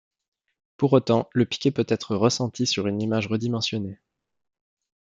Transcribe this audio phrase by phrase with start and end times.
[0.77, 3.99] Pour autant le piqué peut être ressenti sur une image redimensionnée.